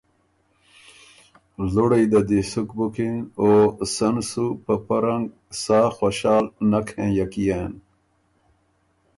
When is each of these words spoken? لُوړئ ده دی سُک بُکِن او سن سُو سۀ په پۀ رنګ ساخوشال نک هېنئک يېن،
لُوړئ 1.73 2.03
ده 2.11 2.21
دی 2.27 2.41
سُک 2.51 2.69
بُکِن 2.77 3.13
او 3.39 3.49
سن 3.95 4.15
سُو 4.29 4.45
سۀ 4.51 4.57
په 4.63 4.73
پۀ 4.85 4.97
رنګ 5.03 5.25
ساخوشال 5.63 6.45
نک 6.69 6.87
هېنئک 6.95 7.33
يېن، 7.45 7.73